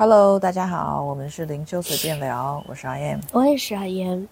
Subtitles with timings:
[0.00, 4.26] Hello，大家好，我们是灵修随便聊，我是阿燕，我也是阿燕。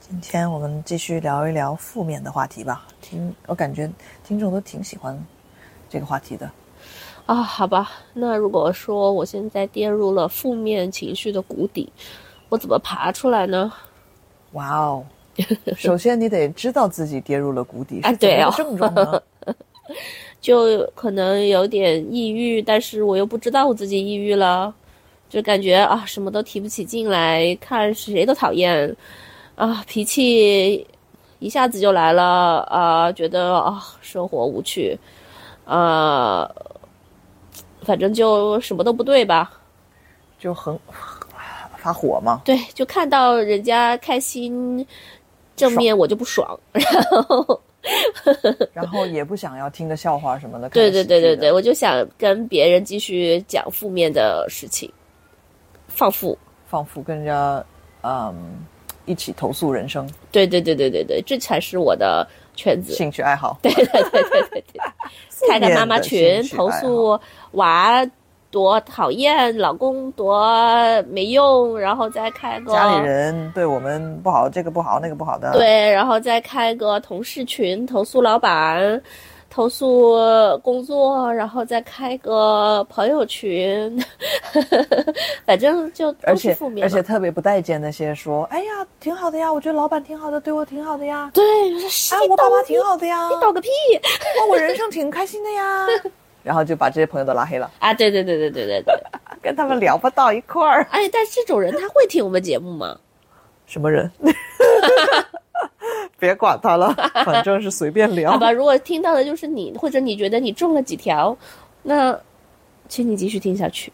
[0.00, 2.86] 今天我们继续聊一聊负面的话题吧。
[3.00, 3.90] 听，我感觉
[4.22, 5.18] 听众都挺喜欢
[5.88, 6.50] 这个话题的。
[7.24, 11.90] 啊，好吧，那如果说我现在跌入了负面情绪的谷底，
[12.50, 13.72] 我怎么爬出来呢？
[14.52, 15.06] 哇哦，
[15.74, 19.22] 首先你得知道自己跌入了谷底，啊，对哦，症状呢？
[20.38, 24.72] 就可能有点抑郁，但是我又不知道我自己抑郁了，
[25.28, 28.96] 就感觉啊，什么都提不起劲来，看谁都讨厌，
[29.54, 30.86] 啊，脾气
[31.38, 34.98] 一下子就来了，啊，觉得啊，生活无趣，
[35.64, 36.50] 啊，
[37.82, 39.50] 反正就什么都不对吧，
[40.38, 40.78] 就很
[41.76, 42.42] 发火嘛。
[42.44, 44.86] 对，就看到人家开心，
[45.54, 46.84] 正面我就不爽，然
[47.24, 47.60] 后。
[48.74, 50.68] 然后也不想要听个笑话什么的。
[50.70, 54.92] 对对对对对，我就想跟别人继续讲负面的事情，
[55.88, 57.64] 放富，放富，跟人家
[58.02, 58.64] 嗯
[59.04, 60.08] 一起投诉人生。
[60.30, 63.58] 对对对对对对，这才是我的圈子，兴趣爱好。
[63.60, 64.80] 对对对对对对，
[65.48, 67.18] 开个 妈妈群投诉
[67.52, 68.08] 娃。
[68.50, 70.42] 多讨厌，老公多
[71.02, 75.52] 没用，然后再开个家里人对我们不好，这个不好，那个不好的。
[75.52, 79.02] 对，然后再开个同事群，投诉老板，
[79.50, 80.16] 投诉
[80.62, 84.04] 工作，然后再开个朋友群，
[85.44, 91.30] 反正就而且而且特别不待见那些说，哎呀，挺好的呀，我觉得老板挺好的，对我挺好的呀。
[91.34, 93.68] 对，啊，我爸妈挺好的呀，你懂个屁！
[94.40, 95.86] 哇，我人生挺开心的呀。
[96.44, 97.92] 然后就把这些朋友都拉黑了啊！
[97.92, 98.94] 对对对对对对对，
[99.42, 100.86] 跟他们聊不到一块儿。
[100.90, 102.96] 哎，但这种人他会听我们节目吗？
[103.66, 104.10] 什么人？
[106.18, 106.92] 别管他了，
[107.24, 108.32] 反正是随便聊。
[108.32, 111.36] 好吧，如果听到的就是你，或者你觉得你中了几条，
[111.82, 112.18] 那
[112.88, 113.92] 请你继续听下去。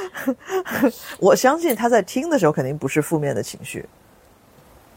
[1.20, 3.86] 我相信他在听的时候肯定不是负面的情绪，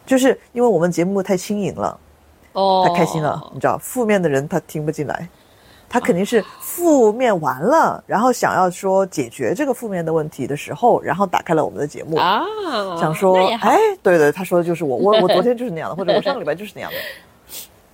[0.06, 2.00] 就是因为我们节目太轻盈了，
[2.54, 5.30] 哦，太开心了，你知道，负面的人他听不进来。
[5.90, 12.46] 他肯定是负面完了，然后想要说解决这个负面的问题的时候，然后打开了我们的节目啊，
[13.00, 16.98] 想说，哎，对对，他说的就是我，我 我昨天就是那样的，或者我上个礼拜就是那样的，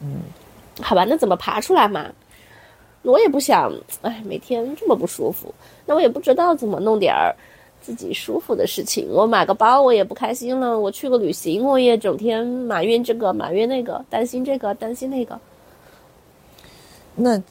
[0.01, 0.17] 嗯，
[0.81, 2.05] 好吧，那怎么爬出来嘛？
[3.03, 5.53] 我也不想，哎，每天这么不舒服，
[5.85, 7.33] 那我也不知道怎么弄点儿
[7.79, 9.07] 自己舒服的事情。
[9.11, 15.39] 我买个包我也不开心了，我去个旅行我也整天埋怨这个埋怨那个，担心这个担心那个。
[17.15, 17.41] 那，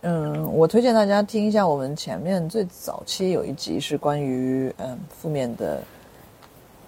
[0.00, 5.80] 嗯，我推荐大家听一下我们前面最早期有一集是关于嗯负面的，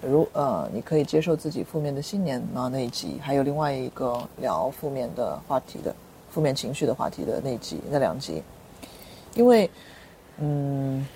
[0.02, 5.94] 如呃你可以接受自己负面的信念啊那一集，还有另外一个聊负面的话题的
[6.28, 8.42] 负面情绪的话题的那集那两集，
[9.36, 9.70] 因为
[10.38, 11.06] 嗯，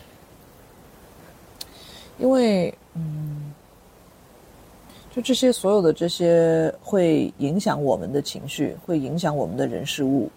[2.17, 3.53] 因为嗯，
[5.11, 10.31] 就这些所有的这些会影响我们的情绪，会影响我们的人事物。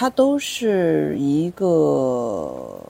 [0.00, 2.82] 它都是一个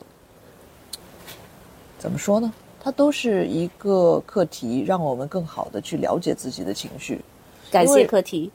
[1.98, 2.52] 怎么说呢？
[2.80, 7.20] 它都是一个课题，让我们更好的去了解自己的情绪。
[7.68, 8.48] 感谢课题，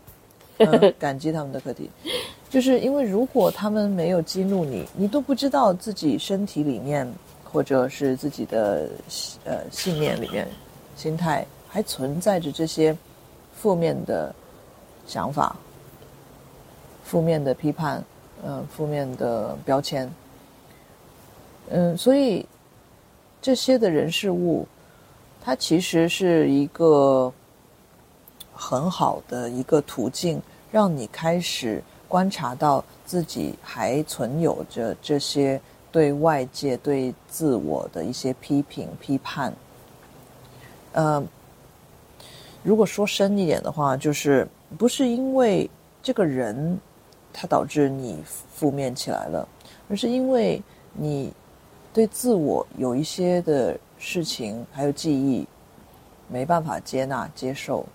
[0.97, 1.89] 感激他们的课题，
[2.49, 7.05] 就是因为如果他们没有激怒你，你都不知道自己身体里面
[7.43, 8.87] 或者是自己的
[9.43, 10.47] 呃信念里面、
[10.95, 12.95] 心态还存在着这些
[13.53, 14.33] 负面的
[15.05, 15.57] 想法、
[17.03, 18.01] 负面的批判。
[18.47, 20.07] 嗯，负面的标签。
[21.71, 22.45] 嗯，所以
[23.41, 24.67] 这些的人事物，
[25.43, 27.33] 它其实是一个
[28.53, 30.39] 很好的一个途径，
[30.71, 35.59] 让你开始观察到自己还存有着这些
[35.91, 39.51] 对外界、对自我的一些批评、批判。
[40.93, 41.27] 嗯，
[42.61, 44.47] 如果说深一点的话，就是
[44.77, 45.67] 不是因为
[46.03, 46.79] 这个人。
[47.37, 49.45] 它导致你负面起来了，
[49.89, 50.63] 而是因为
[50.93, 51.33] 你
[51.93, 55.45] 对自我有一些的事情还有记忆
[56.29, 57.85] 没办法接纳接受，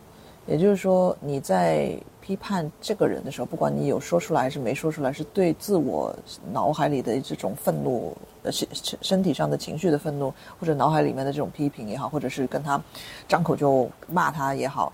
[0.46, 6.14] 也就是说你在批判这个人的时候，不管你有说出来还是没说出来，是对自我
[6.52, 8.68] 脑海里的这种愤怒呃身
[9.00, 12.78] 身体上的情绪的愤怒，或者脑海里面的这种批评也好，或者是跟他
[13.26, 14.92] 张口就骂他也好。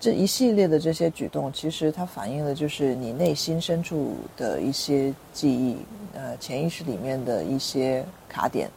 [0.00, 5.78] 这一系列的这些举动，其实它反映的就是你内心深处的一些记忆，
[6.12, 8.70] 呃，潜意识里面的一些卡点。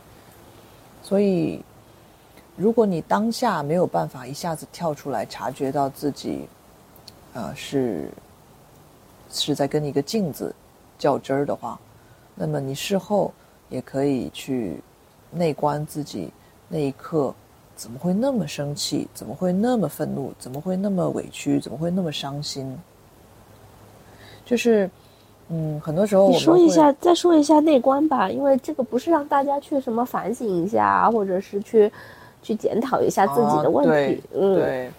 [1.03, 1.61] 所以，
[2.55, 6.47] 如果你当下没有办法一下子跳出来，察觉到自己，
[7.33, 8.09] 呃，是
[9.29, 10.55] 是在跟一个镜子
[10.97, 11.77] 较真儿的话，
[12.35, 13.33] 那么你事后
[13.67, 14.81] 也可以去
[15.29, 16.31] 内观自己
[16.69, 17.35] 那一刻
[17.77, 22.75] 怎么会那么生气，怎么会那么愤怒，怎么会那么委屈，怎么会那么伤心？
[24.43, 24.89] 就是，
[25.49, 31.91] 嗯，很多时候我你们说一下，再说一下内观吧，因为这个不是让大家去什么反省一下啊，或者是去
[32.41, 34.23] 去检讨一下自己的问题。
[34.33, 34.91] 嗯，对，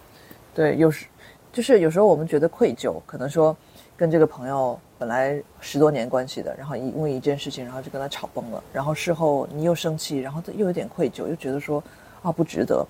[0.54, 1.06] 对，有时
[1.52, 3.56] 就是有时候我们觉得愧疚，可能说
[3.96, 11.82] 跟这个朋友本来十多年关系的，然后因为一件事情，然后就跟他吵崩了，然后事后你又生气，然后又有点愧疚，又觉得说
[12.22, 12.86] 啊不值得。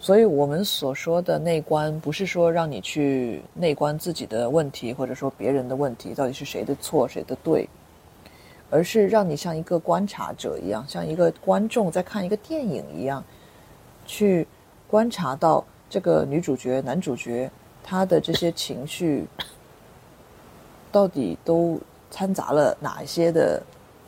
[0.00, 7.68] 所以我们所说的内观，不是说让你去内观自己的问题，或者说别人的问题到底是谁的错谁的对，
[8.70, 13.24] 而是让你像一个观察者一样，像一个观众在看一个电影一样，
[14.06, 14.46] 去
[14.86, 17.50] 观察到这个女主角、男主角
[17.82, 19.26] 他的这些情绪，
[20.92, 23.60] 到底都掺杂了哪一些的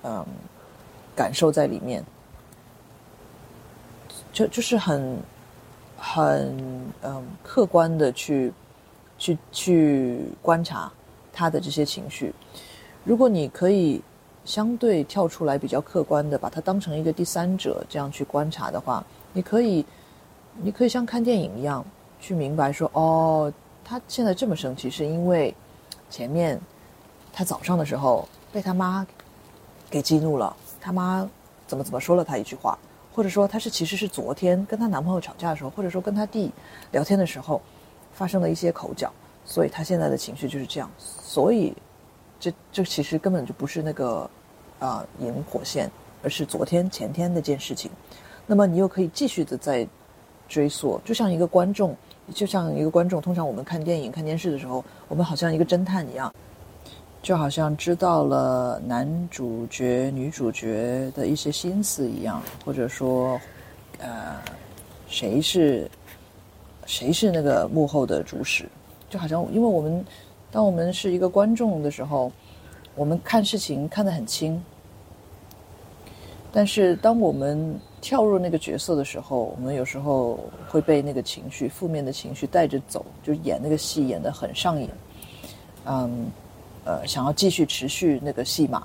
[0.05, 0.25] 嗯
[1.17, 2.05] 感受在里面，
[4.41, 5.19] 就就是很
[5.99, 6.57] 很
[7.03, 8.51] 嗯客观的去
[9.19, 10.91] 去去观察
[11.31, 12.35] 他的这些情绪。
[13.05, 14.01] 如果你可以
[14.47, 19.05] 相对跳出来，比较客观的把它当成一个第三者这样去观察的话，
[19.35, 19.85] 你可以
[20.63, 21.85] 你可以像看电影一样
[22.19, 23.53] 去明白说，哦，
[23.85, 25.55] 他现在这么生气是因为
[26.09, 26.59] 前面
[27.31, 29.07] 他早上的时候被他妈
[29.91, 31.29] 给激怒了，他妈
[31.67, 32.79] 怎么怎么说了他一句话，
[33.13, 36.51] 或者说他是其实是昨天跟她男朋友吵架的时候，或者说跟她弟
[36.93, 37.61] 聊天的时候
[38.13, 39.13] 发生了一些口角，
[39.45, 40.91] 所以他现在的情绪就是这样。
[40.99, 41.75] 所以
[42.39, 44.29] 这这其实根本就不是那个
[44.79, 45.91] 啊、引火线，
[46.23, 47.91] 而是昨天前天那件事情。
[48.47, 49.87] 那么你又可以继续的在
[50.49, 51.97] 追溯，就像一个观众，
[52.35, 56.33] 就像一个观众，通常我们看电影、看电视的时候，我们好像一个侦探一样，
[57.23, 63.39] 就好像知道了男主角、女主角的一些心思一样，或者说，
[63.99, 64.37] 呃，
[65.07, 65.91] 谁是
[66.87, 68.69] 谁是那个幕后的主使，
[69.11, 70.05] 就好像因为我们
[70.51, 72.33] 当我们是一个观众的时候，
[72.95, 74.61] 我们看事情看得很清，
[76.51, 84.89] 但是当我们跳入那个角色的时候，我们有时候会被那个情绪、负面的情绪带着走，就演那个戏演得很上瘾，
[85.85, 86.27] 嗯，
[86.91, 88.85] 呃，想要继续持续那个戏码，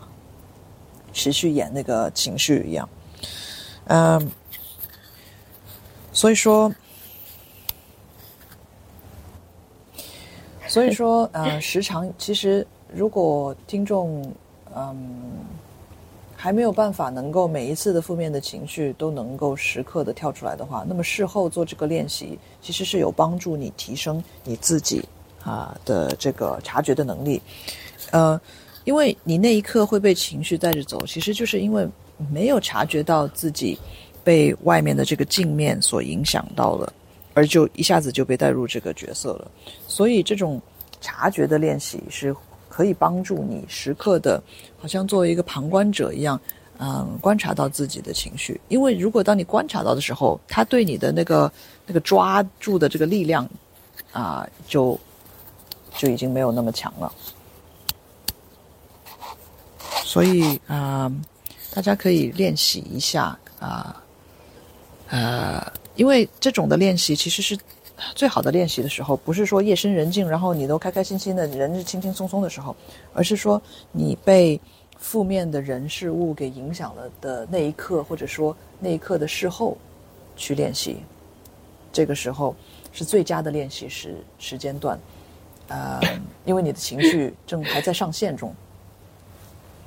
[1.11, 2.87] 持续演那个情绪一样，
[3.85, 4.31] 嗯，
[6.13, 6.71] 所以说，
[10.67, 14.23] 所以说，呃，时常其实如果听众，
[14.75, 14.95] 嗯。
[16.37, 25.03] 还没有办法能够每一次的负面的情绪都能够时刻的跳出来的话，那么事后做这个练习，其实是有帮助你提升你自己
[25.43, 27.41] 啊的这个察觉的能力。
[28.11, 28.39] 呃，
[28.83, 31.87] 因为你那一刻会被情绪带着走，其实就是因为
[32.31, 33.77] 没有察觉到自己
[34.23, 36.91] 被外面的这个镜面所影响到了，
[37.33, 39.51] 而就一下子就被带入这个角色了。
[39.87, 40.61] 所以这种
[41.01, 42.35] 察觉的练习是。
[42.67, 44.43] 可以帮助你时刻的，
[44.77, 46.37] 好像作为一个旁观者一样，
[46.77, 48.59] 嗯，观察到自己的情绪。
[48.67, 51.49] 因为如果当你观察到的时候，他对你的那个
[51.87, 53.49] 那个抓住的这个力量，
[54.11, 54.99] 啊，就
[55.95, 57.09] 就已经没有那么强了。
[60.15, 61.11] 所以啊、
[61.73, 64.01] 大家可以练习一下啊，
[65.09, 67.59] 呃，因为这种的练习其实是。
[68.13, 72.75] 最好的练习的时候，不是说夜深人静，然后你都开开心心的，人是轻轻松松的时候，
[73.13, 73.61] 而是说
[73.93, 74.59] 你被
[74.97, 79.77] 负面的人事物给影响了的那一刻，或者说那一刻的事后
[80.35, 80.97] 去练习。
[81.91, 82.55] 这个时候
[82.91, 84.99] 是最佳的练习时时间段，
[85.69, 86.01] 呃，
[86.43, 88.53] 因为你的情绪正还在上线中。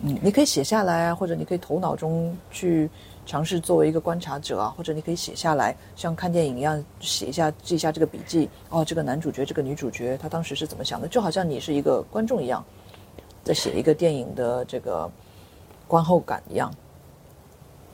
[0.01, 2.89] 嗯，你可以写下来啊，或者你可以头脑中去。
[3.29, 8.49] 尝试作为一个观察者啊，或者你可以写下来，像看电影一样写一下，记一下这个笔记。
[8.71, 11.07] 哦，这个男主角，这个女主角，他当时是怎么想的？
[11.07, 12.65] 就好像你是一个观众一样，
[13.45, 15.11] 在写一个电影的这个
[15.87, 16.73] 观后感一样，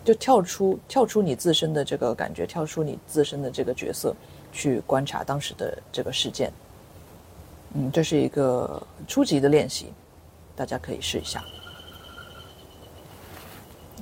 [0.04, 4.14] 就跳出跳出你自身的这个感觉，跳出你自身的这个角色，
[4.52, 6.52] 去观察当时的这个事件。
[7.73, 9.92] 嗯，这是一个初级的练习，
[10.54, 11.42] 大家可以试一下。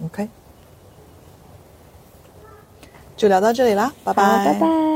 [0.04, 0.28] OK。
[3.16, 4.91] 就聊到这里啦，拜拜，拜拜。